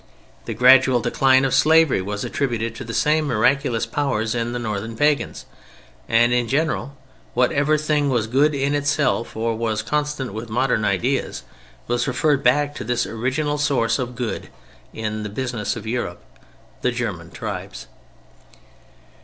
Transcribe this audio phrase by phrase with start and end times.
[0.45, 4.95] The gradual decline of slavery was attributed to the same miraculous powers in the northern
[4.97, 5.45] pagans;
[6.09, 6.97] and in general
[7.35, 11.43] whatever thing was good in itself or was consonant with modern ideas,
[11.85, 14.49] was referred back to this original source of good
[14.91, 16.23] in the business of Europe:
[16.81, 17.85] the German tribes.